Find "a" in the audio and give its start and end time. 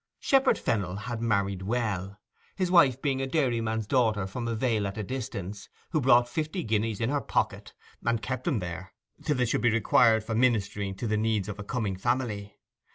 3.21-3.27, 4.47-4.55, 4.97-5.03, 11.59-11.63